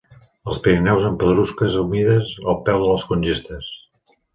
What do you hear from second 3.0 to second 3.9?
congestes.